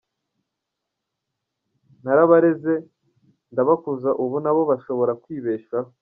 [2.03, 2.73] Narabareze
[3.51, 5.89] ndabakuza ubu nabo bashobora kwibeshaho”.